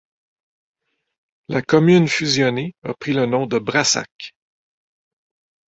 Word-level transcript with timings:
La 1.47 1.61
commune 1.61 2.07
fusionnée 2.07 2.73
a 2.81 2.95
pris 2.95 3.13
le 3.13 3.27
nom 3.27 3.45
de 3.45 3.59
Brassac. 3.59 4.33